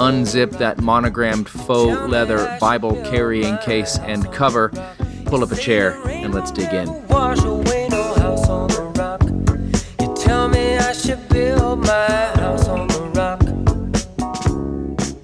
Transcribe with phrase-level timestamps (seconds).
[0.00, 4.70] unzip that monogrammed faux leather Bible carrying case and cover,
[5.26, 6.88] pull up a chair, and let's dig in.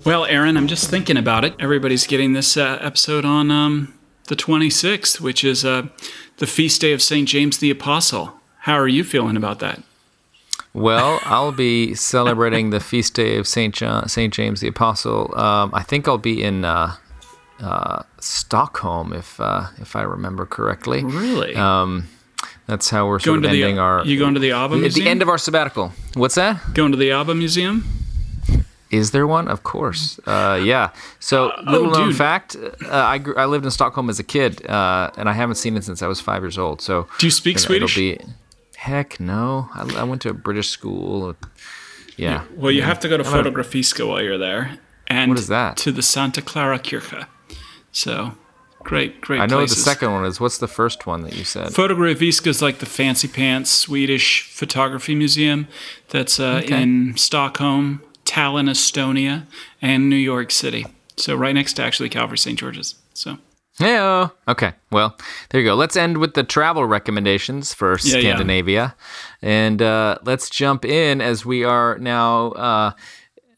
[0.05, 1.55] Well, Aaron, I'm just thinking about it.
[1.59, 3.95] Everybody's getting this uh, episode on um,
[4.29, 5.89] the 26th, which is uh,
[6.37, 7.27] the feast day of St.
[7.27, 8.35] James the Apostle.
[8.61, 9.83] How are you feeling about that?
[10.77, 15.35] Well, I'll be celebrating the feast day of Saint John, Saint James the Apostle.
[15.35, 16.95] Um, I think I'll be in uh,
[17.61, 21.03] uh, Stockholm, if uh, if I remember correctly.
[21.03, 21.57] Really?
[21.57, 22.09] Um,
[22.67, 24.05] that's how we're sort going of ending the, our.
[24.05, 24.91] You going to the ABBA Museum?
[24.91, 25.93] At the end of our sabbatical.
[26.13, 26.61] What's that?
[26.75, 27.85] Going to the ABBA Museum?
[28.91, 29.49] Is there one?
[29.49, 30.21] Of course.
[30.27, 30.91] Uh, yeah.
[31.21, 32.19] So, uh, little oh, known dude.
[32.19, 35.57] fact: uh, I grew, I lived in Stockholm as a kid, uh, and I haven't
[35.57, 36.83] seen it since I was five years old.
[36.83, 37.97] So, do you speak Swedish?
[37.97, 38.21] Be,
[38.87, 39.69] Heck no.
[39.75, 41.35] I, I went to a British school.
[42.17, 42.45] Yeah.
[42.55, 42.87] Well, you yeah.
[42.87, 44.79] have to go to Fotografiska while you're there.
[45.09, 45.77] And what is that?
[45.79, 47.27] To the Santa Clara Kirche.
[47.91, 48.35] So
[48.85, 49.41] great, great.
[49.41, 49.79] I know places.
[49.79, 50.39] the second one is.
[50.39, 51.71] What's the first one that you said?
[51.71, 55.67] Fotografiska is like the fancy pants Swedish photography museum
[56.11, 56.81] that's uh, okay.
[56.81, 59.47] in Stockholm, Tallinn, Estonia,
[59.83, 60.87] and New York City.
[61.17, 62.57] So right next to actually Calvary St.
[62.57, 62.95] George's.
[63.15, 63.39] So
[63.79, 63.99] Hey,
[64.49, 64.73] okay.
[64.91, 65.17] Well,
[65.51, 65.75] there you go.
[65.75, 68.95] Let's end with the travel recommendations for yeah, Scandinavia,
[69.43, 69.49] yeah.
[69.49, 72.53] and uh, let's jump in as we are now.
[72.53, 72.91] Uh,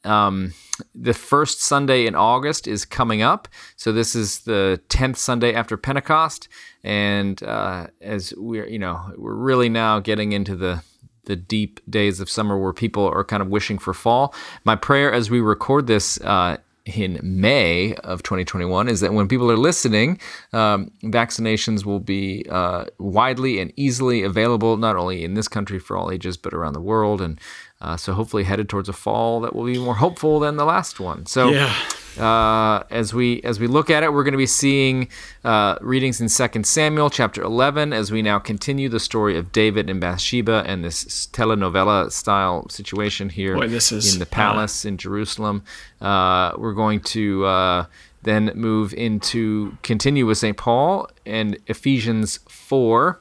[0.05, 0.55] um,
[0.95, 3.47] the first Sunday in August is coming up,
[3.77, 6.49] so this is the tenth Sunday after Pentecost,
[6.83, 10.83] and uh, as we're you know we're really now getting into the
[11.27, 14.35] the deep days of summer where people are kind of wishing for fall.
[14.65, 16.57] My prayer as we record this uh,
[16.97, 20.19] in May of 2021 is that when people are listening,
[20.53, 25.97] um, vaccinations will be uh, widely and easily available, not only in this country for
[25.97, 27.21] all ages, but around the world.
[27.21, 27.39] And
[27.81, 30.99] uh, so hopefully headed towards a fall that will be more hopeful than the last
[30.99, 31.27] one.
[31.27, 31.75] So yeah.
[32.17, 35.09] Uh, as we as we look at it, we're going to be seeing
[35.45, 39.91] uh, readings in 2 Samuel chapter 11 as we now continue the story of David
[39.91, 44.97] and Bathsheba and this telenovela style situation here Boy, this is, in the palace in
[44.97, 45.63] Jerusalem.
[46.01, 47.87] Uh, we're going to uh,
[48.23, 50.57] then move into continue with St.
[50.57, 53.21] Paul and Ephesians 4,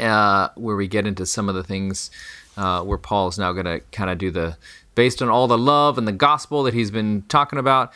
[0.00, 2.10] uh, where we get into some of the things
[2.56, 4.56] uh, where Paul is now going to kind of do the,
[4.94, 7.92] based on all the love and the gospel that he's been talking about.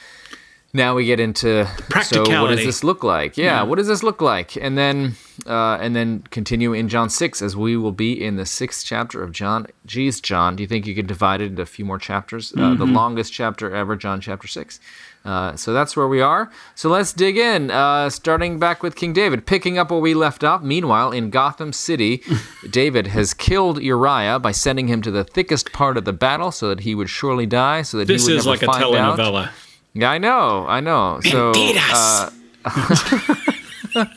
[0.74, 1.66] Now we get into
[2.02, 3.38] so what does this look like?
[3.38, 3.62] Yeah, yeah.
[3.62, 4.54] what does this look like?
[4.54, 5.14] And then
[5.46, 9.22] uh, and then continue in John six as we will be in the sixth chapter
[9.22, 9.66] of John.
[9.86, 12.52] Geez, John, do you think you could divide it into a few more chapters?
[12.52, 12.78] Uh, mm-hmm.
[12.78, 14.78] The longest chapter ever, John chapter six.
[15.28, 16.50] Uh, so that's where we are.
[16.74, 20.42] So let's dig in, uh, starting back with King David, picking up where we left
[20.42, 20.62] off.
[20.62, 22.22] Meanwhile, in Gotham City,
[22.70, 26.70] David has killed Uriah by sending him to the thickest part of the battle so
[26.70, 28.82] that he would surely die, so that this he would is never like a find
[28.84, 29.48] telenovela.
[29.48, 29.52] Out.
[29.92, 31.20] Yeah, I know, I know.
[31.24, 32.30] So, uh,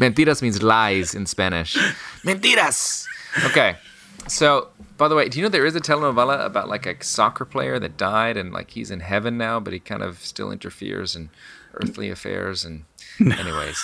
[0.00, 1.76] mentiras means lies in Spanish.
[2.24, 3.06] Mentiras.
[3.44, 3.76] Okay,
[4.26, 4.68] so
[5.00, 7.78] by the way, do you know there is a telenovela about like a soccer player
[7.78, 11.30] that died and like he's in heaven now, but he kind of still interferes in
[11.72, 12.84] earthly affairs and
[13.18, 13.34] no.
[13.38, 13.82] anyways,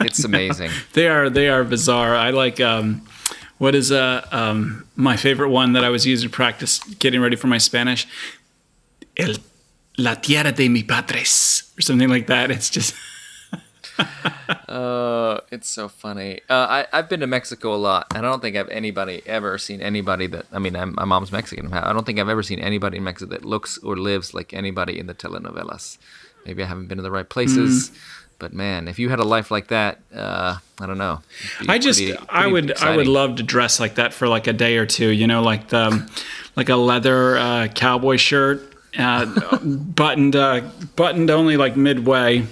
[0.00, 0.70] it's amazing.
[0.92, 2.14] they are they are bizarre.
[2.14, 3.08] I like um,
[3.56, 7.36] what is uh um my favorite one that I was using to practice getting ready
[7.36, 8.06] for my Spanish.
[9.16, 9.36] El
[9.96, 12.50] la tierra de mi padres or something like that.
[12.50, 12.94] It's just
[14.68, 16.40] uh, it's so funny.
[16.48, 19.58] Uh, I I've been to Mexico a lot, and I don't think I've anybody ever
[19.58, 20.46] seen anybody that.
[20.52, 21.72] I mean, I'm, my mom's Mexican.
[21.72, 24.98] I don't think I've ever seen anybody in Mexico that looks or lives like anybody
[24.98, 25.98] in the telenovelas.
[26.46, 27.90] Maybe I haven't been to the right places.
[27.90, 27.98] Mm.
[28.40, 31.20] But man, if you had a life like that, uh, I don't know.
[31.68, 32.94] I just, pretty, pretty I would, exciting.
[32.94, 35.10] I would love to dress like that for like a day or two.
[35.10, 36.10] You know, like the,
[36.56, 39.26] like a leather uh, cowboy shirt, uh,
[39.62, 40.62] buttoned, uh,
[40.96, 42.46] buttoned only like midway,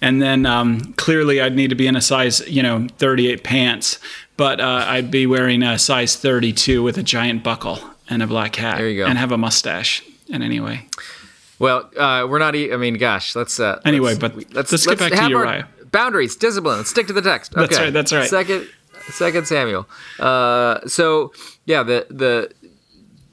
[0.00, 3.98] and then um, clearly I'd need to be in a size, you know, 38 pants,
[4.36, 7.78] but uh, I'd be wearing a size 32 with a giant buckle
[8.08, 8.78] and a black hat.
[8.78, 9.06] There you go.
[9.08, 10.02] And have a mustache.
[10.32, 10.86] And anyway.
[11.58, 12.54] Well, uh, we're not.
[12.54, 13.58] E- I mean, gosh, let's.
[13.58, 15.68] Uh, anyway, let's, but let's, let's, let's get back to Uriah.
[15.90, 16.76] Boundaries, discipline.
[16.78, 17.52] Let's stick to the text.
[17.56, 17.66] Okay.
[17.66, 17.92] That's right.
[17.92, 18.28] That's right.
[18.28, 18.68] Second,
[19.10, 19.88] Second Samuel.
[20.20, 21.32] Uh, so
[21.64, 22.52] yeah, the the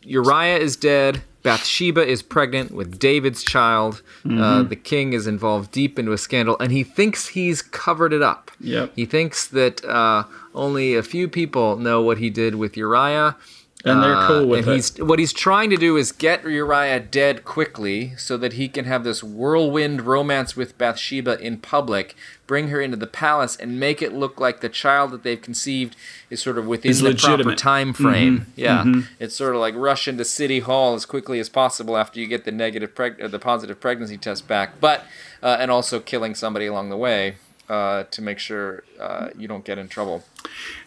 [0.01, 4.01] Uriah is dead Bathsheba is pregnant with David's child.
[4.25, 4.41] Uh, mm-hmm.
[4.41, 8.23] Uh, the king is involved deep into a scandal, and he thinks he's covered it
[8.23, 8.49] up.
[8.59, 8.93] Yep.
[8.95, 10.23] He thinks that uh,
[10.55, 13.35] only a few people know what he did with Uriah
[13.85, 14.83] and they're uh, cool with uh, and it.
[14.97, 18.85] He's, what he's trying to do is get Uriah dead quickly so that he can
[18.85, 22.15] have this whirlwind romance with Bathsheba in public,
[22.47, 25.95] bring her into the palace, and make it look like the child that they've conceived
[26.29, 27.43] is sort of within the legitimate.
[27.43, 28.39] proper time frame.
[28.39, 28.51] Mm-hmm.
[28.55, 29.01] Yeah, mm-hmm.
[29.19, 32.43] it's sort of like rush into City Hall as quickly as possible after you get
[32.43, 35.03] the negative, preg- the positive pregnancy test back, but
[35.43, 37.35] uh, and also killing somebody along the way
[37.69, 40.23] uh, to make sure uh, you don't get in trouble.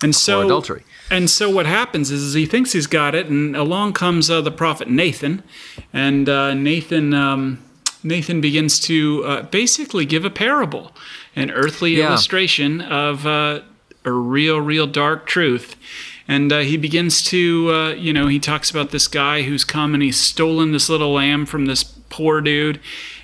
[0.02, 0.84] And so adultery.
[1.10, 4.40] And so what happens is, is he thinks he's got it, and along comes uh,
[4.40, 5.42] the prophet Nathan,
[5.92, 7.14] and uh, Nathan.
[7.14, 7.64] Um,
[8.04, 10.92] Nathan begins to uh, basically give a parable,
[11.34, 12.06] an earthly yeah.
[12.06, 13.60] illustration of uh,
[14.04, 15.74] a real, real dark truth.
[16.28, 20.20] And he begins to, you know, he talks about this guy who's come and he's
[20.20, 22.80] stolen this little lamb from this poor dude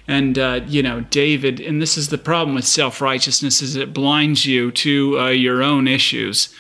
[0.07, 4.47] and uh, you know david and this is the problem with self-righteousness is it blinds
[4.47, 6.55] you to uh, your own issues.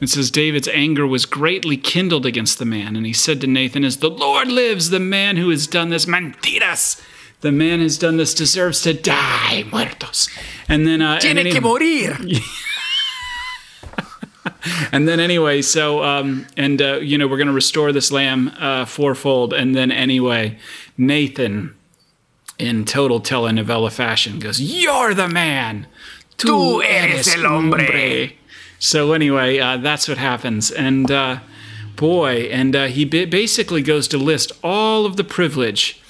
[0.00, 3.84] It says david's anger was greatly kindled against the man and he said to nathan
[3.84, 7.00] as the lord lives the man who has done this mentiras
[7.40, 10.28] the man who's done this deserves to die muertos
[10.68, 12.16] and then uh, Tiene and then que morir.
[14.92, 18.52] And then anyway, so um, and uh, you know we're going to restore this lamb
[18.58, 20.58] uh, fourfold, and then anyway,
[20.96, 21.74] Nathan
[22.62, 25.88] in total telenovela fashion goes, You're the man!
[26.38, 28.36] Tú eres el hombre!
[28.78, 30.70] So, anyway, uh, that's what happens.
[30.70, 31.40] And uh,
[31.96, 36.00] boy, and uh, he basically goes to list all of the privilege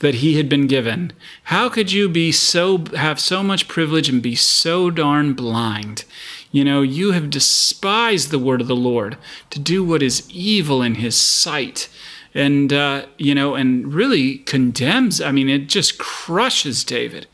[0.00, 1.12] that he had been given.
[1.44, 6.04] How could you be so have so much privilege and be so darn blind?
[6.50, 9.16] You know, you have despised the word of the Lord
[9.50, 11.88] to do what is evil in his sight
[12.34, 15.20] and uh, you know, and really condemns.
[15.20, 17.26] I mean, it just crushes David,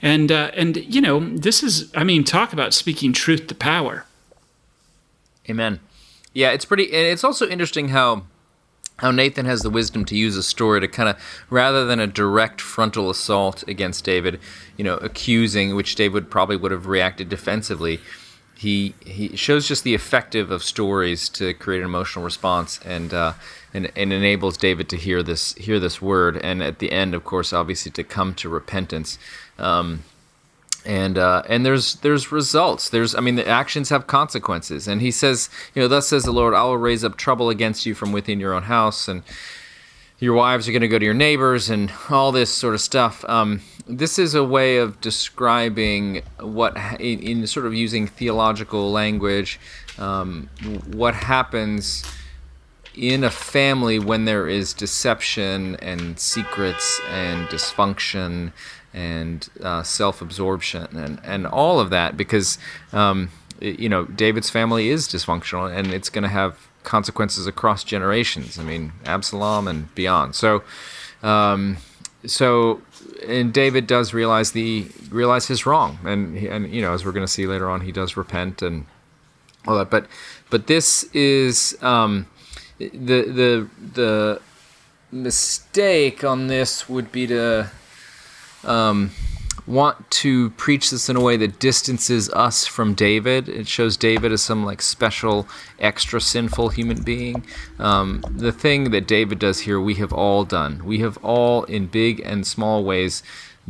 [0.00, 1.90] and uh, and you know, this is.
[1.94, 4.06] I mean, talk about speaking truth to power.
[5.48, 5.80] Amen.
[6.32, 6.84] Yeah, it's pretty.
[6.84, 8.24] And it's also interesting how
[8.98, 11.16] how Nathan has the wisdom to use a story to kind of
[11.50, 14.38] rather than a direct frontal assault against David,
[14.76, 18.00] you know, accusing which David probably would have reacted defensively.
[18.62, 23.12] He he shows just the effective of stories to create an emotional response and.
[23.12, 23.32] Uh,
[23.74, 27.24] and, and enables David to hear this hear this word, and at the end, of
[27.24, 29.18] course, obviously to come to repentance.
[29.58, 30.04] Um,
[30.84, 32.88] and uh, and there's there's results.
[32.88, 34.88] There's I mean the actions have consequences.
[34.88, 37.86] And he says, you know, thus says the Lord, I will raise up trouble against
[37.86, 39.22] you from within your own house, and
[40.22, 43.24] your wives are going to go to your neighbors, and all this sort of stuff.
[43.28, 49.58] Um, this is a way of describing what, in, in sort of using theological language,
[49.98, 50.48] um,
[50.92, 52.04] what happens
[52.94, 58.52] in a family when there is deception and secrets and dysfunction
[58.94, 62.58] and uh, self-absorption and, and all of that because
[62.92, 63.30] um,
[63.62, 68.58] you know david's family is dysfunctional and it's going to have consequences across generations.
[68.58, 70.34] I mean absalom and beyond.
[70.34, 70.62] So
[71.22, 71.78] um,
[72.26, 72.82] so
[73.26, 75.98] and david does realize the realize his wrong.
[76.04, 78.86] And and you know as we're going to see later on he does repent and
[79.66, 79.90] all that.
[79.90, 80.06] But
[80.50, 82.26] but this is um,
[82.78, 82.88] the
[83.22, 84.40] the the
[85.10, 87.70] mistake on this would be to
[88.64, 89.10] um,
[89.66, 93.48] want to preach this in a way that distances us from David.
[93.48, 95.46] It shows David as some like special,
[95.78, 97.44] extra sinful human being.
[97.78, 100.84] Um, the thing that David does here, we have all done.
[100.84, 103.22] We have all, in big and small ways,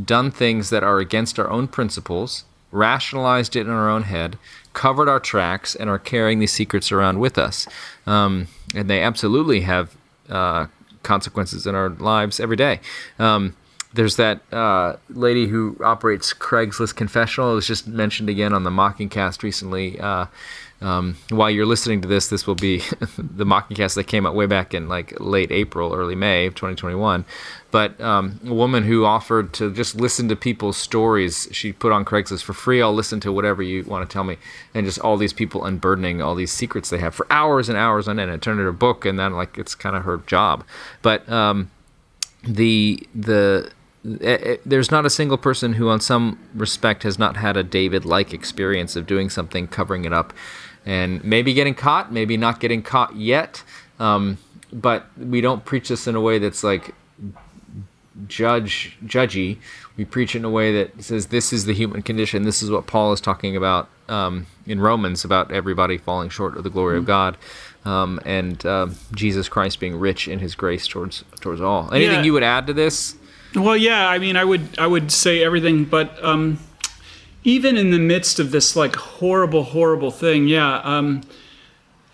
[0.03, 4.39] done things that are against our own principles, rationalized it in our own head,
[4.73, 7.69] covered our tracks, and are carrying these secrets around with us.
[8.07, 9.95] Um, and they absolutely have
[10.31, 10.69] uh,
[11.03, 12.81] consequences in our lives every day.
[13.19, 13.55] Um,
[13.95, 17.53] there's that uh, lady who operates Craigslist Confessional.
[17.53, 19.99] It was just mentioned again on the Mockingcast recently.
[20.01, 20.27] Uh,
[20.81, 22.79] um, while you're listening to this, this will be
[23.19, 27.25] the Mockingcast that came out way back in like late April, early May of 2021
[27.73, 31.49] but um, a woman who offered to just listen to people's stories.
[31.53, 32.83] She put on Craigslist for free.
[32.83, 34.37] I'll listen to whatever you want to tell me,
[34.75, 38.07] and just all these people unburdening all these secrets they have for hours and hours
[38.07, 38.31] on end.
[38.31, 40.65] It turned into a book, and then like it's kind of her job.
[41.01, 41.71] But um,
[42.45, 43.73] the the
[44.05, 48.97] there's not a single person who, on some respect, has not had a David-like experience
[48.97, 50.33] of doing something, covering it up,
[50.85, 53.63] and maybe getting caught, maybe not getting caught yet.
[54.01, 54.39] Um,
[54.73, 56.95] but we don't preach this in a way that's like
[58.27, 59.59] judge judgy.
[59.97, 62.43] We preach it in a way that says this is the human condition.
[62.43, 66.65] This is what Paul is talking about um, in Romans about everybody falling short of
[66.65, 67.01] the glory mm-hmm.
[67.01, 67.37] of God.
[67.85, 71.93] um, and uh, Jesus Christ being rich in His grace towards towards all.
[71.93, 72.23] Anything yeah.
[72.23, 73.17] you would add to this?
[73.55, 76.59] Well, yeah, I mean, I would I would say everything, but um,
[77.45, 80.81] even in the midst of this like horrible, horrible thing, yeah.
[80.85, 81.23] Um,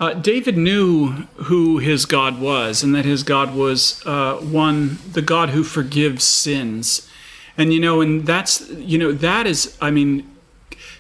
[0.01, 1.09] uh, David knew
[1.45, 6.25] who his God was, and that his God was uh, one, the God who forgives
[6.25, 7.09] sins.
[7.57, 10.29] And you know, and that's you know that is, I mean,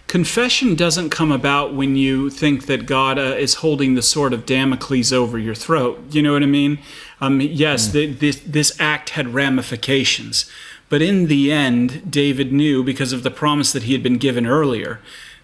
[0.09, 4.47] confession doesn't come about when you think that God uh, is holding the sword of
[4.47, 6.03] Damocles over your throat.
[6.11, 6.79] You know what I mean?
[7.21, 7.93] Um, yes, mm.
[7.93, 10.51] the, this this act had ramifications,
[10.89, 14.47] but in the end, David knew because of the promise that he had been given
[14.47, 15.01] earlier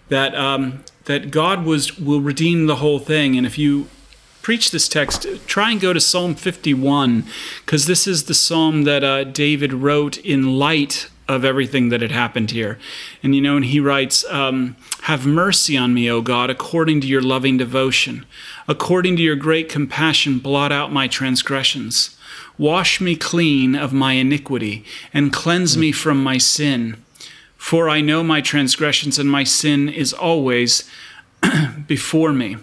[0.08, 3.36] that um, that God was will redeem the whole thing.
[3.36, 3.88] And if you
[4.42, 7.24] preach this text, try and go to Psalm 51
[7.64, 12.12] because this is the psalm that uh, David wrote in light of everything that had
[12.12, 12.78] happened here.
[13.22, 17.06] And you know, and he writes, um, Have mercy on me, O God, according to
[17.06, 18.26] your loving devotion.
[18.66, 22.16] According to your great compassion, blot out my transgressions.
[22.56, 27.02] Wash me clean of my iniquity, and cleanse me from my sin.
[27.56, 30.88] For I know my transgressions, and my sin is always
[31.86, 32.56] before me.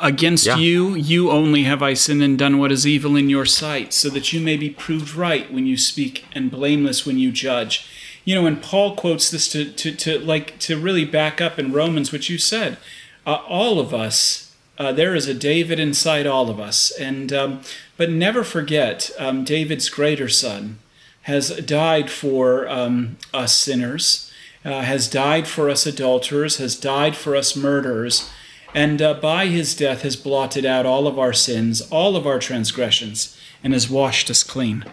[0.00, 0.56] Against yeah.
[0.56, 4.08] you, you only have I sinned and done what is evil in your sight, so
[4.10, 7.88] that you may be proved right when you speak and blameless when you judge.
[8.24, 11.72] You know, and Paul quotes this to, to, to like to really back up in
[11.72, 12.78] Romans what you said.
[13.26, 17.60] Uh, all of us, uh, there is a David inside all of us, and um,
[17.96, 20.78] but never forget um, David's greater son
[21.22, 24.30] has died for um, us sinners,
[24.64, 28.30] uh, has died for us adulterers, has died for us murderers
[28.74, 32.40] and uh, by his death has blotted out all of our sins, all of our
[32.40, 34.84] transgressions, and has washed us clean.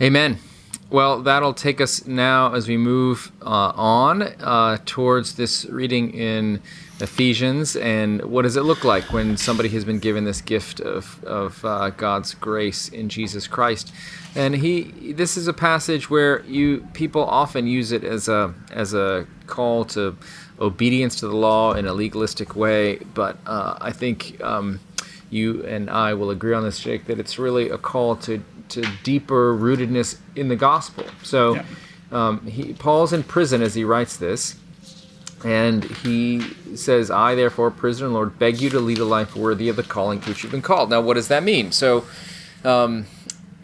[0.00, 0.38] Amen.
[0.92, 6.60] Well, that'll take us now as we move uh, on uh, towards this reading in
[7.00, 7.76] Ephesians.
[7.76, 11.64] And what does it look like when somebody has been given this gift of, of
[11.64, 13.90] uh, God's grace in Jesus Christ?
[14.34, 18.92] And he, this is a passage where you people often use it as a as
[18.92, 20.14] a call to
[20.60, 22.96] obedience to the law in a legalistic way.
[23.14, 24.78] But uh, I think um,
[25.32, 28.82] you and I will agree on this, Jake, that it's really a call to, to
[29.02, 31.04] deeper rootedness in the gospel.
[31.22, 31.64] So yeah.
[32.10, 34.56] um, he, Paul's in prison as he writes this.
[35.44, 36.40] And he
[36.76, 39.82] says, I, therefore, prisoner and Lord, beg you to lead a life worthy of the
[39.82, 40.88] calling to which you've been called.
[40.90, 41.72] Now, what does that mean?
[41.72, 42.04] So,
[42.64, 43.06] um,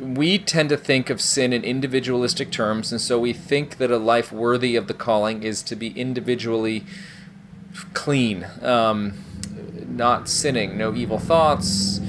[0.00, 3.96] we tend to think of sin in individualistic terms, and so we think that a
[3.96, 6.84] life worthy of the calling is to be individually
[7.94, 9.14] clean, um,
[9.88, 12.00] not sinning, no evil thoughts,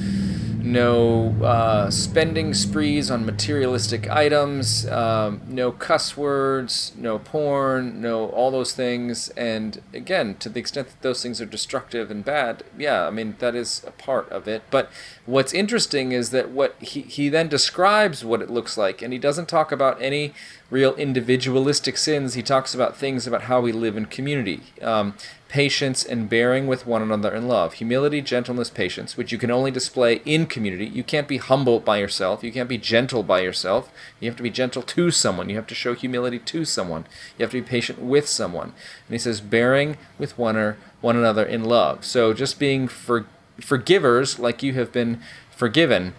[0.64, 8.52] no uh, spending sprees on materialistic items, um, no cuss words, no porn, no all
[8.52, 9.30] those things.
[9.30, 13.36] And again, to the extent that those things are destructive and bad, yeah, I mean,
[13.40, 14.64] that is a part of it.
[14.70, 14.92] But
[15.26, 19.20] what's interesting is that what he, he then describes what it looks like, and he
[19.20, 20.34] doesn't talk about any
[20.70, 22.34] real individualistic sins.
[22.34, 24.62] He talks about things about how we live in community.
[24.82, 25.16] Um,
[25.50, 27.74] patience, and bearing with one another in love.
[27.74, 30.86] Humility, gentleness, patience, which you can only display in community.
[30.86, 32.44] You can't be humble by yourself.
[32.44, 33.92] You can't be gentle by yourself.
[34.20, 35.50] You have to be gentle to someone.
[35.50, 37.06] You have to show humility to someone.
[37.38, 38.68] You have to be patient with someone.
[39.08, 42.06] And he says, bearing with one, or, one another in love.
[42.06, 43.26] So just being for,
[43.60, 46.14] forgivers like you have been forgiven.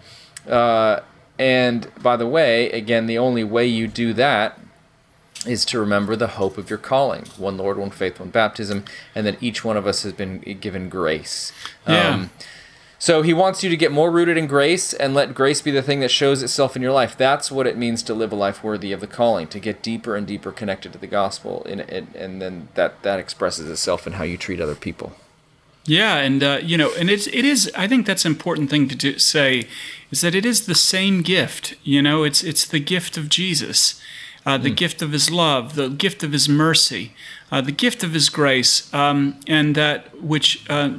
[0.47, 0.99] Uh,
[1.37, 4.59] and by the way, again, the only way you do that
[5.45, 8.85] is to remember the hope of your calling one Lord, one faith, one baptism,
[9.15, 11.51] and that each one of us has been given grace.
[11.87, 12.09] Yeah.
[12.09, 12.29] Um,
[12.99, 15.81] so he wants you to get more rooted in grace and let grace be the
[15.81, 17.17] thing that shows itself in your life.
[17.17, 20.15] That's what it means to live a life worthy of the calling, to get deeper
[20.15, 24.23] and deeper connected to the gospel, in and then that that expresses itself in how
[24.23, 25.13] you treat other people.
[25.85, 27.71] Yeah, and uh, you know, and it's it is.
[27.75, 29.67] I think that's an important thing to do, say,
[30.11, 31.75] is that it is the same gift.
[31.83, 33.99] You know, it's it's the gift of Jesus
[34.45, 34.75] uh, the mm.
[34.75, 37.13] gift of His love, the gift of His mercy,
[37.51, 40.93] uh, the gift of His grace, um, and that which uh,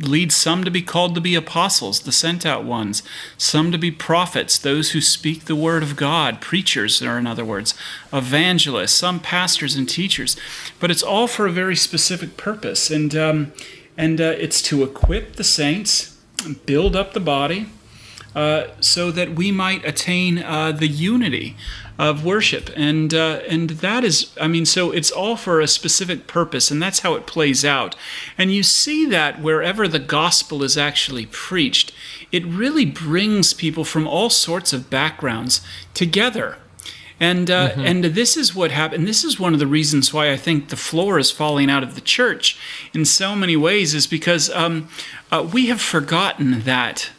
[0.00, 3.02] leads some to be called to be apostles, the sent out ones,
[3.36, 7.44] some to be prophets, those who speak the word of God, preachers, or in other
[7.44, 7.74] words,
[8.12, 10.36] evangelists, some pastors and teachers.
[10.80, 13.52] But it's all for a very specific purpose, and um,
[13.98, 16.16] and uh, it's to equip the saints,
[16.64, 17.66] build up the body.
[18.34, 21.56] Uh, so that we might attain uh, the unity
[21.98, 26.28] of worship and uh, and that is i mean so it's all for a specific
[26.28, 27.96] purpose and that's how it plays out
[28.36, 31.90] and you see that wherever the gospel is actually preached
[32.30, 35.60] it really brings people from all sorts of backgrounds
[35.94, 36.58] together
[37.20, 37.80] And uh, mm-hmm.
[37.80, 39.08] and this is what happened.
[39.08, 41.94] This is one of the reasons why I think the floor is falling out of
[41.94, 42.58] the church
[42.94, 44.88] in so many ways is because um,
[45.32, 47.10] uh, we have forgotten that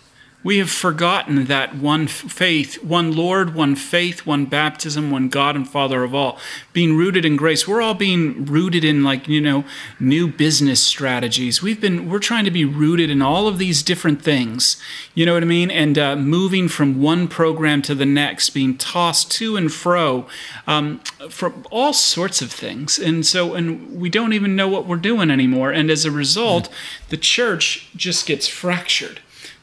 [0.42, 5.68] we have forgotten that one faith, one Lord, one faith, one baptism, one God and
[5.68, 6.40] Father of all,
[6.72, 7.68] being rooted in grace.
[7.68, 9.66] We're all being rooted in like, you know,
[10.00, 11.62] new business strategies.
[11.62, 14.82] We've been, we're trying to be rooted in all of these different things.
[15.14, 15.70] You know what I mean?
[15.72, 20.26] And uh, moving from one program to the next, being tossed to and fro
[20.68, 22.98] um, from all sorts of things.
[22.98, 25.72] And so, and we don't even know what we're doing anymore.
[25.72, 26.70] And as a result,
[27.10, 29.20] the church just gets fractured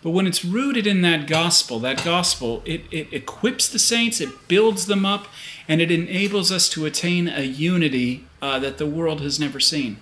[0.07, 4.47] but when it's rooted in that gospel, that gospel, it, it equips the saints, it
[4.47, 5.27] builds them up,
[5.67, 9.97] and it enables us to attain a unity uh, that the world has never seen.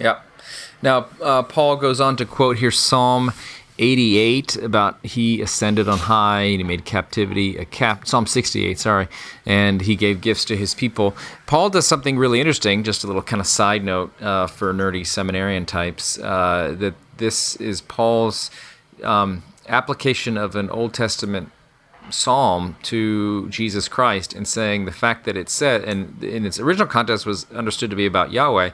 [0.00, 0.20] Yeah.
[0.80, 3.32] Now, uh, Paul goes on to quote here Psalm
[3.78, 9.06] 88 about he ascended on high and he made captivity a cap Psalm 68 sorry
[9.46, 11.16] and he gave gifts to his people
[11.46, 15.06] Paul does something really interesting just a little kind of side note uh, for nerdy
[15.06, 18.50] seminarian types uh, that this is Paul's
[19.02, 21.50] um, application of an Old Testament
[22.10, 26.86] psalm to Jesus Christ and saying the fact that it said, and in its original
[26.86, 28.70] context was understood to be about Yahweh,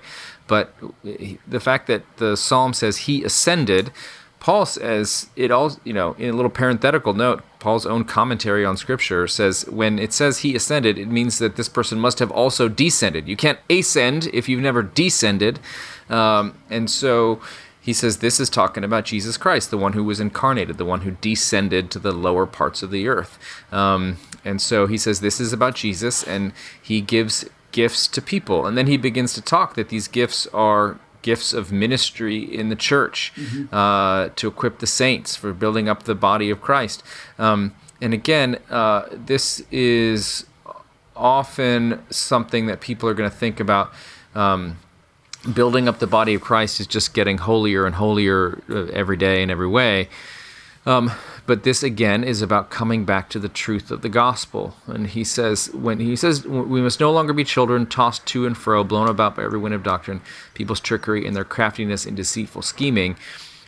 [0.46, 3.90] but the fact that the psalm says he ascended,
[4.40, 8.76] Paul says it all, you know, in a little parenthetical note, Paul's own commentary on
[8.76, 12.68] scripture says when it says he ascended, it means that this person must have also
[12.68, 13.26] descended.
[13.26, 15.60] You can't ascend if you've never descended.
[16.10, 17.40] Um, and so
[17.84, 21.02] he says this is talking about Jesus Christ, the one who was incarnated, the one
[21.02, 23.38] who descended to the lower parts of the earth.
[23.70, 28.64] Um, and so he says this is about Jesus, and he gives gifts to people.
[28.64, 32.76] And then he begins to talk that these gifts are gifts of ministry in the
[32.76, 33.74] church mm-hmm.
[33.74, 37.02] uh, to equip the saints for building up the body of Christ.
[37.38, 40.46] Um, and again, uh, this is
[41.14, 43.92] often something that people are going to think about.
[44.34, 44.78] Um,
[45.52, 49.42] building up the body of Christ is just getting holier and holier uh, every day
[49.42, 50.08] in every way.
[50.86, 51.12] Um,
[51.46, 54.74] but this again is about coming back to the truth of the gospel.
[54.86, 58.56] And he says, when he says, we must no longer be children tossed to and
[58.56, 60.20] fro, blown about by every wind of doctrine,
[60.54, 63.16] people's trickery and their craftiness and deceitful scheming.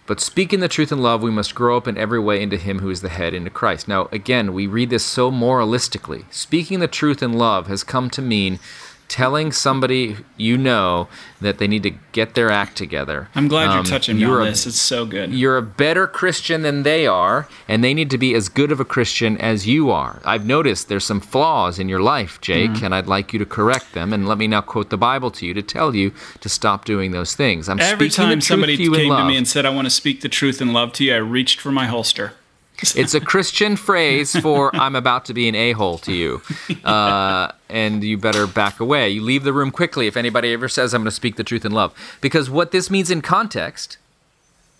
[0.06, 2.78] But speaking the truth in love, we must grow up in every way into Him
[2.78, 3.88] who is the head, into Christ.
[3.88, 6.32] Now, again, we read this so moralistically.
[6.32, 8.60] Speaking the truth in love has come to mean
[9.08, 11.08] telling somebody you know
[11.40, 13.28] that they need to get their act together.
[13.34, 14.66] I'm glad um, you're touching you're on a, this.
[14.66, 15.32] It's so good.
[15.32, 18.80] You're a better Christian than they are, and they need to be as good of
[18.80, 20.20] a Christian as you are.
[20.24, 22.84] I've noticed there's some flaws in your life, Jake, mm-hmm.
[22.84, 24.12] and I'd like you to correct them.
[24.12, 27.12] And let me now quote the Bible to you to tell you to stop doing
[27.12, 27.68] those things.
[27.68, 30.60] I'm Every time somebody came to me and said, I want to speak the truth
[30.60, 32.32] in love to you, I reached for my holster.
[32.82, 36.42] It's a Christian phrase for I'm about to be an a hole to you.
[36.84, 39.08] Uh, and you better back away.
[39.08, 41.64] You leave the room quickly if anybody ever says, I'm going to speak the truth
[41.64, 41.94] in love.
[42.20, 43.98] Because what this means in context,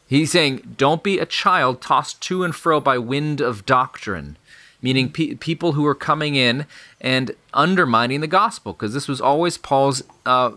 [0.06, 4.36] he's saying, don't be a child tossed to and fro by wind of doctrine,
[4.82, 6.66] meaning pe- people who are coming in
[7.00, 8.72] and undermining the gospel.
[8.72, 10.02] Because this was always Paul's.
[10.24, 10.52] Uh,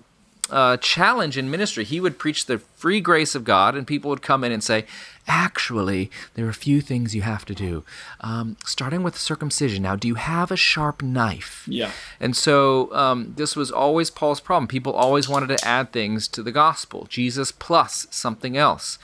[0.52, 1.84] uh, challenge in ministry.
[1.84, 4.86] He would preach the free grace of God, and people would come in and say,
[5.28, 7.84] Actually, there are a few things you have to do.
[8.22, 9.84] Um, starting with circumcision.
[9.84, 11.66] Now, do you have a sharp knife?
[11.68, 11.92] Yeah.
[12.20, 14.68] And so um, this was always Paul's problem.
[14.68, 18.98] People always wanted to add things to the gospel Jesus plus something else.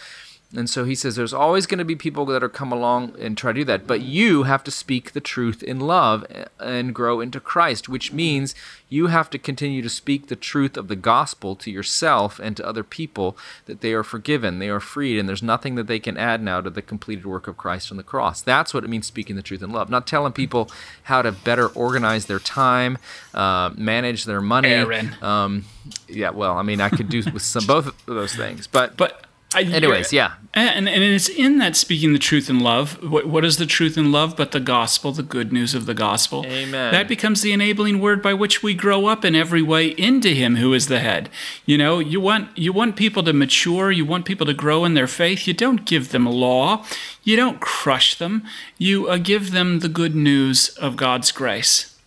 [0.56, 3.38] And so he says there's always going to be people that are come along and
[3.38, 6.26] try to do that, but you have to speak the truth in love
[6.60, 8.56] and grow into Christ, which means
[8.88, 12.66] you have to continue to speak the truth of the gospel to yourself and to
[12.66, 16.18] other people that they are forgiven, they are freed, and there's nothing that they can
[16.18, 18.42] add now to the completed work of Christ on the cross.
[18.42, 20.70] That's what it means speaking the truth in love, not telling people
[21.04, 22.98] how to better organize their time,
[23.34, 24.70] uh, manage their money.
[24.70, 25.16] Aaron.
[25.22, 25.66] Um,
[26.08, 29.25] yeah, well, I mean, I could do with some both of those things, but but
[29.54, 33.02] I, Anyways, yeah, and and it's in that speaking the truth in love.
[33.02, 35.94] What what is the truth in love but the gospel, the good news of the
[35.94, 36.46] gospel?
[36.46, 36.92] Amen.
[36.92, 40.58] That becomes the enabling word by which we grow up in every way into Him
[40.58, 41.30] who is the head.
[41.66, 43.92] You know, you want you want people to mature.
[43.92, 45.48] You want people to grow in their faith.
[45.48, 46.84] You don't give them law.
[47.24, 48.44] You don't crush them.
[48.78, 51.98] You uh, give them the good news of God's grace.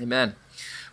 [0.00, 0.36] Amen.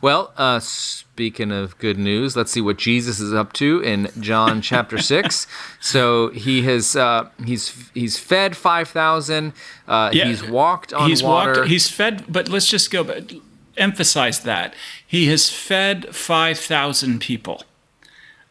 [0.02, 4.62] Well, uh, speaking of good news, let's see what Jesus is up to in John
[4.72, 5.48] chapter six.
[5.80, 9.54] So he has uh, he's he's fed five thousand.
[9.88, 11.60] Uh, yeah, he's walked on he's water.
[11.60, 13.04] Walked, he's fed, but let's just go.
[13.04, 13.34] But
[13.78, 14.74] emphasize that
[15.06, 17.64] he has fed five thousand people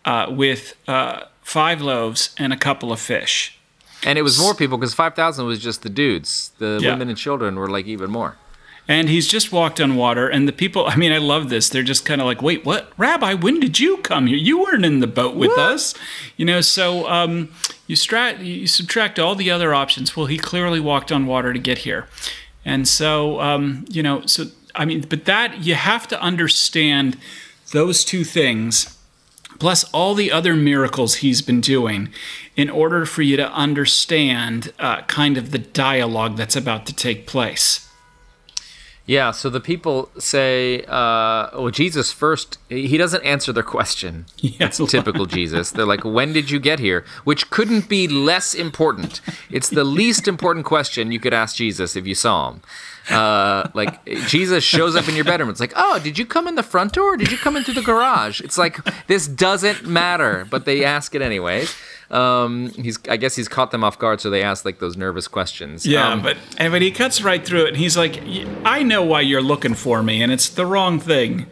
[0.04, 3.58] uh, with uh, five loaves and a couple of fish.
[4.06, 6.52] And it was more people because five thousand was just the dudes.
[6.58, 6.90] The yeah.
[6.90, 8.36] women and children were like even more.
[8.86, 11.68] And he's just walked on water and the people i mean i love this.
[11.68, 12.92] They're just kind of like wait what?
[12.96, 14.36] Rabbi when did you come here?
[14.36, 15.58] You weren't in the boat with what?
[15.58, 15.94] us.
[16.36, 17.50] You know so um,
[17.86, 20.16] you, strat- you subtract all the other options.
[20.16, 22.08] Well he clearly walked on water to get here.
[22.64, 27.16] And so um, you know so i mean but that you have to understand
[27.72, 28.98] those two things
[29.58, 32.08] plus all the other miracles he's been doing
[32.56, 37.26] in order for you to understand uh, kind of the dialogue that's about to take
[37.26, 37.83] place
[39.06, 44.24] yeah, so the people say, uh, well, Jesus first, he doesn't answer their question.
[44.58, 45.70] That's typical Jesus.
[45.70, 47.04] They're like, when did you get here?
[47.24, 49.20] Which couldn't be less important.
[49.50, 52.62] It's the least important question you could ask Jesus if you saw him.
[53.10, 55.50] Uh, like, Jesus shows up in your bedroom.
[55.50, 57.18] It's like, oh, did you come in the front door?
[57.18, 58.40] did you come in through the garage?
[58.40, 61.76] It's like, this doesn't matter, but they ask it anyways
[62.10, 65.28] um, he's I guess he's caught them off guard, so they ask like those nervous
[65.28, 65.86] questions.
[65.86, 68.22] Yeah, um, but and but he cuts right through it, and he's like,
[68.64, 71.46] "I know why you're looking for me, and it's the wrong thing.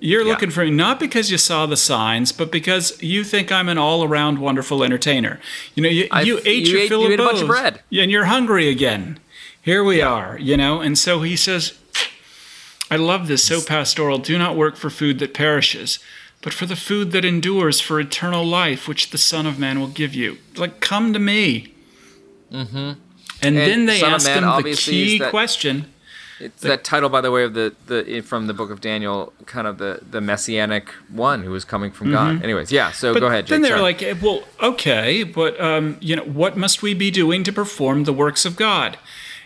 [0.00, 0.30] You're yeah.
[0.30, 3.78] looking for me not because you saw the signs, but because you think I'm an
[3.78, 5.40] all-around wonderful entertainer.
[5.74, 8.10] You know, you, you ate you your ate, fill you of, ate of bread, and
[8.10, 9.18] you're hungry again.
[9.60, 10.08] Here we yeah.
[10.08, 10.80] are, you know.
[10.80, 11.78] And so he says."
[12.90, 14.16] I love this so pastoral.
[14.16, 15.98] Do not work for food that perishes,
[16.42, 19.88] but for the food that endures for eternal life, which the Son of Man will
[19.88, 20.38] give you.
[20.56, 21.74] Like, come to me.
[22.52, 22.76] Mm-hmm.
[22.76, 22.98] And,
[23.42, 25.92] and, then they Son ask him the key that, question.
[26.40, 29.32] It's that, that title, by the way, of the, the from the book of Daniel,
[29.46, 32.36] kind of the, the messianic one who was coming from mm-hmm.
[32.36, 32.44] God.
[32.44, 32.92] Anyways, yeah.
[32.92, 33.46] So but go ahead.
[33.46, 33.94] Jake, then they're sorry.
[33.94, 38.12] like, well, okay, but um, you know, what must we be doing to perform the
[38.12, 38.98] works of God?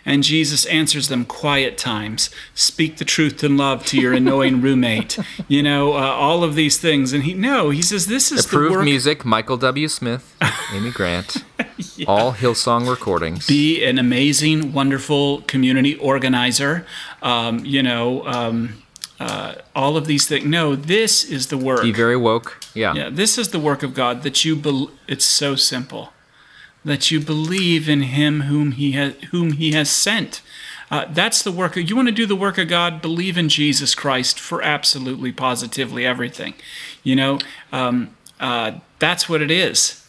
[0.05, 2.29] And Jesus answers them quiet times.
[2.53, 5.17] Speak the truth in love to your annoying roommate.
[5.47, 7.13] You know, uh, all of these things.
[7.13, 8.85] And he, no, he says, this is Approved the work.
[8.85, 9.87] music, Michael W.
[9.87, 10.35] Smith,
[10.73, 11.45] Amy Grant.
[11.95, 12.05] yeah.
[12.07, 13.47] All Hillsong recordings.
[13.47, 16.85] Be an amazing, wonderful community organizer.
[17.21, 18.83] Um, you know, um,
[19.21, 20.45] uh, all of these things.
[20.45, 21.81] No, this is the work.
[21.81, 22.61] Be very woke.
[22.73, 22.93] Yeah.
[22.93, 23.09] Yeah.
[23.09, 24.55] This is the work of God that you.
[24.57, 26.11] Be- it's so simple
[26.85, 30.41] that you believe in him whom he has, whom he has sent.
[30.91, 31.75] Uh, that's the work.
[31.75, 33.01] You want to do the work of God?
[33.01, 36.53] Believe in Jesus Christ for absolutely, positively everything.
[37.03, 37.39] You know,
[37.71, 40.02] um, uh, that's what it is.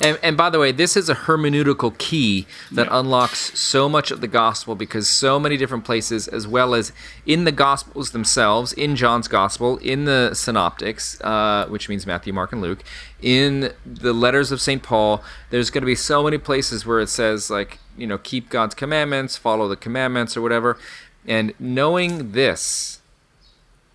[0.00, 3.00] And, and, by the way, this is a hermeneutical key that yeah.
[3.00, 6.92] unlocks so much of the gospel because so many different places, as well as
[7.26, 12.52] in the gospels themselves, in John's gospel, in the synoptics, uh, which means Matthew, Mark,
[12.52, 12.82] and Luke,
[13.20, 14.82] in the letters of St.
[14.82, 18.50] Paul, there's going to be so many places where it says, like, you know, keep
[18.50, 20.78] God's commandments, follow the commandments, or whatever.
[21.26, 23.00] And knowing this,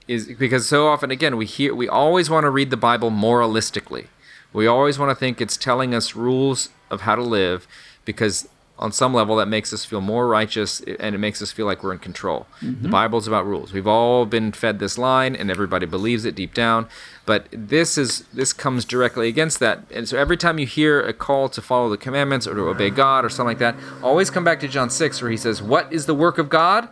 [0.07, 4.07] is because so often again we hear we always want to read the Bible moralistically
[4.53, 7.67] we always want to think it's telling us rules of how to live
[8.05, 8.47] because
[8.79, 11.83] on some level that makes us feel more righteous and it makes us feel like
[11.83, 12.47] we're in control.
[12.61, 12.83] Mm-hmm.
[12.83, 13.73] The Bible's about rules.
[13.73, 16.87] We've all been fed this line and everybody believes it deep down,
[17.25, 19.83] but this is this comes directly against that.
[19.91, 22.89] And so every time you hear a call to follow the commandments or to obey
[22.89, 25.91] God or something like that, always come back to John 6 where he says, "What
[25.91, 26.87] is the work of God?"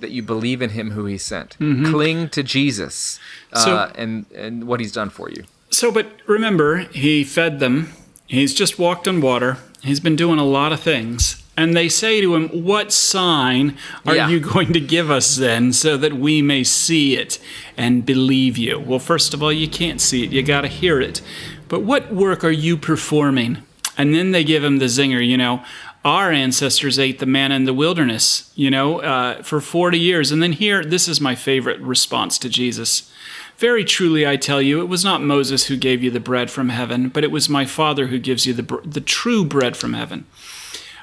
[0.00, 1.58] That you believe in him who he sent.
[1.58, 1.90] Mm-hmm.
[1.90, 3.18] Cling to Jesus
[3.52, 5.44] uh, so, and and what he's done for you.
[5.70, 7.92] So, but remember, he fed them.
[8.26, 9.58] He's just walked on water.
[9.82, 11.42] He's been doing a lot of things.
[11.56, 13.76] And they say to him, What sign
[14.06, 14.28] are yeah.
[14.28, 17.40] you going to give us then so that we may see it
[17.76, 18.78] and believe you?
[18.78, 21.20] Well, first of all, you can't see it, you got to hear it.
[21.66, 23.58] But what work are you performing?
[23.96, 25.64] And then they give him the zinger, you know.
[26.04, 30.30] Our ancestors ate the manna in the wilderness, you know, uh, for 40 years.
[30.30, 33.12] And then here, this is my favorite response to Jesus.
[33.58, 36.68] Very truly, I tell you, it was not Moses who gave you the bread from
[36.68, 40.26] heaven, but it was my Father who gives you the, the true bread from heaven.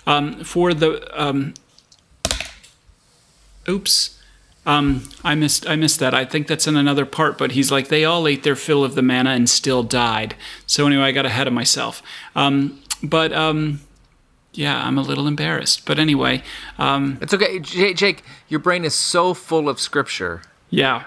[0.08, 1.22] Um, for the.
[1.22, 1.54] Um,
[3.68, 4.22] oops.
[4.66, 6.14] Um, I missed I missed that.
[6.14, 8.96] I think that's in another part, but he's like they all ate their fill of
[8.96, 10.36] the manna and still died.
[10.66, 12.02] So anyway, I got ahead of myself.
[12.36, 13.82] Um, but um,
[14.54, 15.86] yeah, I'm a little embarrassed.
[15.86, 16.42] But anyway,
[16.80, 18.24] um, it's okay, Jake.
[18.48, 20.42] Your brain is so full of scripture.
[20.72, 21.06] Yeah,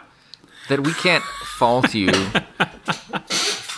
[0.69, 2.13] that we can't fault you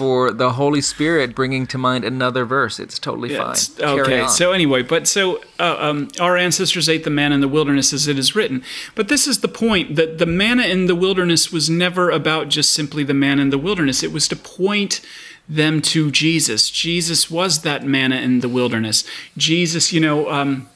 [0.01, 2.81] for the Holy Spirit bringing to mind another verse.
[2.81, 3.55] It's totally fine.
[4.01, 4.27] okay.
[4.29, 8.09] So anyway, but so uh, um, our ancestors ate the manna in the wilderness, as
[8.09, 8.63] it is written.
[8.95, 12.73] But this is the point that the manna in the wilderness was never about just
[12.73, 14.03] simply the manna in the wilderness.
[14.03, 15.01] It was to point
[15.47, 16.71] them to Jesus.
[16.71, 19.05] Jesus was that manna in the wilderness.
[19.37, 20.69] Jesus, you know, um,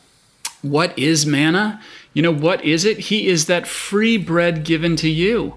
[0.60, 1.80] what is manna?
[2.12, 2.98] You know, what is it?
[2.98, 5.54] He is that free bread given to you.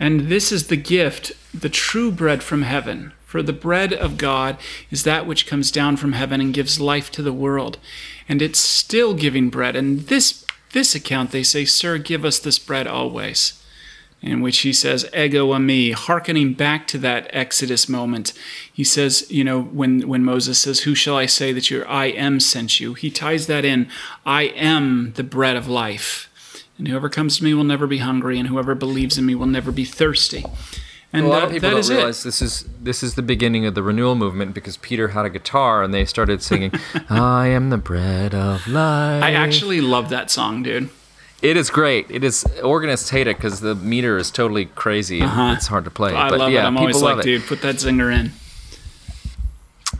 [0.00, 3.12] And this is the gift, the true bread from heaven.
[3.26, 4.56] For the bread of God
[4.90, 7.78] is that which comes down from heaven and gives life to the world.
[8.28, 9.76] And it's still giving bread.
[9.76, 13.60] And this this account, they say, Sir, give us this bread always
[14.22, 18.32] in which he says, Ego eimi, hearkening back to that Exodus moment.
[18.70, 22.06] He says, you know, when, when Moses says, Who shall I say that your I
[22.06, 22.94] am sent you?
[22.94, 23.88] He ties that in,
[24.26, 26.29] I am the bread of life.
[26.80, 29.46] And whoever comes to me will never be hungry, and whoever believes in me will
[29.46, 30.46] never be thirsty.
[31.12, 32.24] And a lot of people don't realize it.
[32.24, 35.82] this is this is the beginning of the renewal movement because Peter had a guitar
[35.82, 36.72] and they started singing,
[37.10, 40.88] "I am the bread of life." I actually love that song, dude.
[41.42, 42.10] It is great.
[42.10, 45.54] It is organists hate it because the meter is totally crazy and uh-huh.
[45.58, 46.14] it's hard to play.
[46.14, 46.66] I but love yeah, it.
[46.66, 48.32] I'm always like, dude, put that zinger in.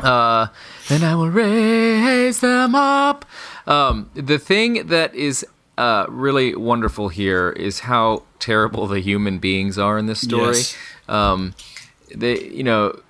[0.03, 0.47] Uh,
[0.89, 3.27] and I will raise them up.
[3.67, 5.45] Um, the thing that is
[5.81, 10.57] uh, really wonderful here is how terrible the human beings are in this story.
[10.59, 10.77] Yes.
[11.09, 11.55] Um,
[12.15, 13.01] they, you know,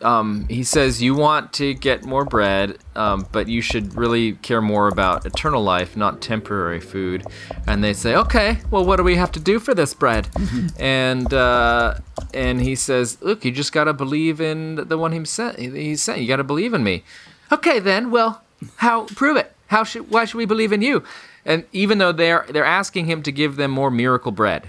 [0.00, 4.62] um, he says you want to get more bread, um, but you should really care
[4.62, 7.26] more about eternal life, not temporary food.
[7.66, 10.28] And they say, okay, well, what do we have to do for this bread?
[10.78, 11.98] And uh,
[12.32, 15.58] and he says, look, you just got to believe in the one he sent.
[15.58, 17.04] He's saying you got to believe in me.
[17.52, 18.42] Okay, then, well,
[18.76, 19.54] how prove it?
[19.66, 21.02] How should why should we believe in you?
[21.48, 24.68] And even though they're they're asking him to give them more miracle bread,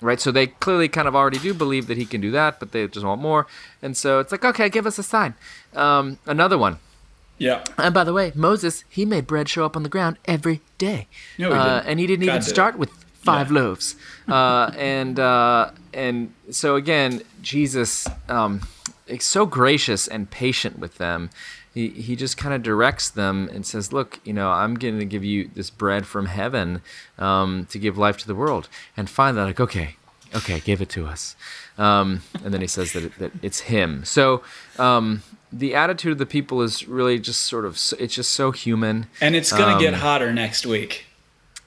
[0.00, 0.20] right?
[0.20, 2.86] So they clearly kind of already do believe that he can do that, but they
[2.86, 3.48] just want more.
[3.82, 5.34] And so it's like, okay, give us a sign.
[5.74, 6.78] Um, another one.
[7.38, 7.64] Yeah.
[7.76, 11.08] And by the way, Moses, he made bread show up on the ground every day.
[11.38, 11.90] No, he uh, didn't.
[11.90, 12.48] And he didn't God even did.
[12.48, 13.58] start with five yeah.
[13.58, 13.96] loaves.
[14.28, 18.60] Uh, and uh, and so again, Jesus um,
[19.08, 21.30] is so gracious and patient with them
[21.74, 25.04] he, he just kind of directs them and says, Look, you know, I'm going to
[25.04, 26.82] give you this bread from heaven
[27.18, 28.68] um, to give life to the world.
[28.96, 29.96] And finally, like, okay,
[30.34, 31.34] okay, give it to us.
[31.78, 34.04] Um, and then he says that, it, that it's him.
[34.04, 34.42] So
[34.78, 39.06] um, the attitude of the people is really just sort of, it's just so human.
[39.20, 41.06] And it's going to get um, hotter next week.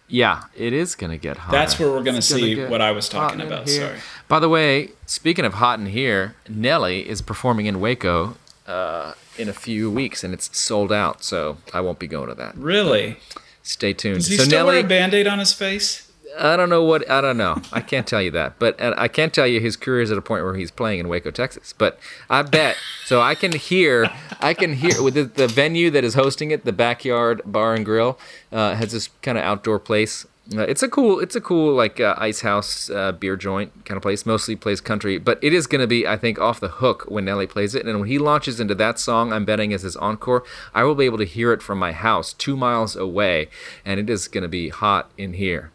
[0.08, 1.58] Yeah, it is going to get hotter.
[1.58, 3.68] That's where we're going to see what I was talking about.
[3.68, 3.98] Sorry.
[4.28, 8.38] By the way, speaking of hot in here, Nelly is performing in Waco
[8.68, 11.24] uh, in a few weeks, and it's sold out.
[11.24, 12.56] So I won't be going to that.
[12.58, 13.18] Really?
[13.34, 14.18] But stay tuned.
[14.18, 16.12] Does he so still Nelly, wear a band-aid on his face?
[16.38, 17.62] I don't know what I don't know.
[17.72, 20.22] I can't tell you that, but I can't tell you his career is at a
[20.22, 21.74] point where he's playing in Waco, Texas.
[21.78, 21.98] But
[22.30, 23.22] I bet so.
[23.22, 26.74] I can hear, I can hear with the, the venue that is hosting it, the
[26.74, 28.20] Backyard Bar and Grill,
[28.52, 32.00] uh, has this kind of outdoor place uh, it's a cool, it's a cool like
[32.00, 34.26] uh, ice house uh, beer joint kind of place.
[34.26, 37.26] Mostly plays country, but it is going to be, I think, off the hook when
[37.26, 37.86] Nelly plays it.
[37.86, 41.06] And when he launches into that song, I'm betting as his encore, I will be
[41.06, 43.50] able to hear it from my house two miles away,
[43.84, 45.72] and it is going to be hot in here.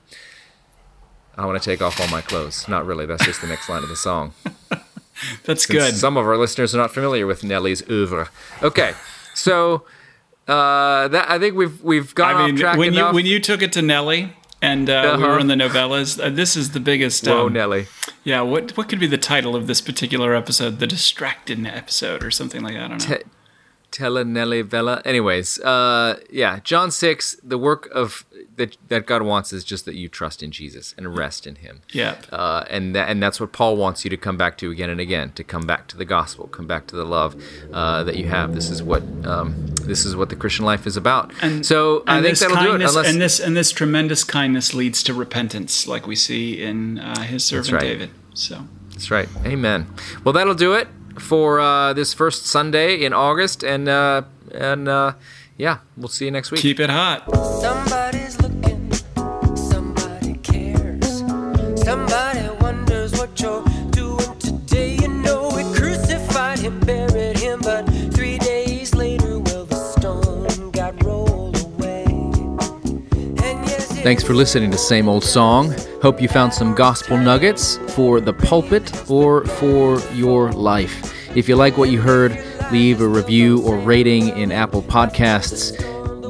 [1.37, 2.69] I want to take off all my clothes.
[2.69, 3.07] Not really.
[3.07, 4.35] That's just the next line of the song.
[5.45, 5.97] That's Since good.
[5.97, 8.31] Some of our listeners are not familiar with Nelly's oeuvre.
[8.63, 8.93] Okay,
[9.35, 9.85] so.
[10.49, 13.11] Uh, that I think we've we've gone I mean, off track when enough.
[13.11, 15.17] you when you took it to Nelly, and uh, uh-huh.
[15.19, 16.23] we were in the novellas.
[16.23, 17.27] Uh, this is the biggest.
[17.27, 17.87] Whoa, um, Nelly.
[18.25, 20.79] Yeah, what what could be the title of this particular episode?
[20.79, 22.85] The distracted episode, or something like that.
[22.85, 23.17] I don't know.
[23.17, 23.25] Te-
[23.91, 25.03] Telenelli Vela.
[25.05, 27.37] Anyways, uh, yeah, John six.
[27.43, 28.25] The work of
[28.57, 31.83] that that God wants is just that you trust in Jesus and rest in Him.
[31.93, 32.17] Yeah.
[32.31, 35.01] Uh, and that, and that's what Paul wants you to come back to again and
[35.01, 35.33] again.
[35.33, 38.55] To come back to the gospel, come back to the love uh, that you have.
[38.55, 41.33] This is what um, this is what the Christian life is about.
[41.43, 42.83] And so and I think that'll do it.
[42.83, 47.23] Unless, and this and this tremendous kindness leads to repentance, like we see in uh,
[47.23, 47.83] His servant right.
[47.83, 48.11] David.
[48.35, 49.29] So that's right.
[49.45, 49.87] Amen.
[50.25, 50.87] Well, that'll do it
[51.21, 55.13] for uh, this first Sunday in August, and uh, and uh,
[55.57, 56.61] yeah, we'll see you next week.
[56.61, 57.25] Keep it hot.
[57.61, 58.91] Somebody's looking,
[59.55, 61.19] somebody cares,
[61.83, 64.97] somebody wonders what you're doing today.
[64.97, 71.03] You know, we crucified him, buried him, but three days later, well, the stone got
[71.05, 72.07] rolled away.
[73.37, 75.75] Yes, Thanks for listening to Same Old Song.
[76.03, 81.10] Hope you found some gospel nuggets for the pulpit or for your life.
[81.37, 82.37] If you like what you heard,
[82.73, 85.71] leave a review or rating in Apple Podcasts.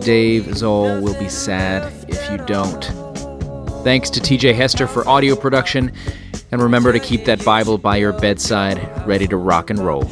[0.04, 2.84] Dave Zahl will be sad if you don't.
[3.82, 5.90] Thanks to TJ Hester for audio production,
[6.52, 10.04] and remember to keep that Bible by your bedside, ready to rock and roll.